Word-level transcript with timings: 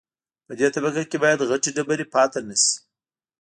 په 0.47 0.53
دې 0.59 0.67
طبقه 0.75 1.03
کې 1.09 1.17
باید 1.23 1.45
غټې 1.49 1.69
ډبرې 1.75 2.05
پاتې 2.13 2.39
نشي 2.47 2.73